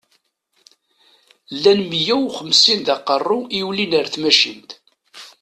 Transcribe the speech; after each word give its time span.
Llan 1.55 1.79
miyya 1.89 2.15
u 2.25 2.27
xemsin 2.35 2.79
d 2.85 2.87
aqeṛṛu 2.95 3.39
i 3.47 3.57
yulin 3.59 3.93
ar 3.99 4.07
tmacint. 4.13 4.69